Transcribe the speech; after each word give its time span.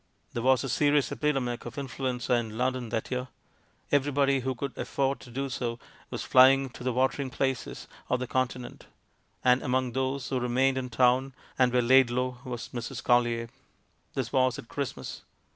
There 0.33 0.41
was 0.41 0.63
a 0.63 0.67
serious 0.69 1.11
epidemic 1.11 1.63
of 1.67 1.77
influenza 1.77 2.33
in 2.33 2.57
London 2.57 2.89
that 2.89 3.11
year. 3.11 3.27
Everybody 3.91 4.39
who 4.39 4.55
could 4.55 4.75
afford 4.75 5.19
to 5.19 5.29
do 5.29 5.47
so 5.47 5.77
was 6.09 6.23
flying 6.23 6.71
to 6.71 6.83
the 6.83 6.91
watering 6.91 7.29
places, 7.29 7.87
or 8.09 8.17
the 8.17 8.25
Continent; 8.25 8.87
and 9.43 9.61
among 9.61 9.91
those 9.91 10.29
who 10.29 10.39
remained 10.39 10.79
in 10.79 10.89
town 10.89 11.35
and 11.59 11.71
were 11.71 11.83
laid 11.83 12.09
low, 12.09 12.39
was 12.43 12.69
]Mrs. 12.69 13.03
ColHer. 13.03 13.49
This 14.15 14.33
was 14.33 14.57
at 14.57 14.67
Christmas. 14.67 15.21